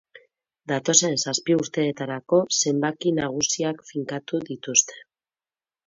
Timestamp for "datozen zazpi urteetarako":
0.71-2.41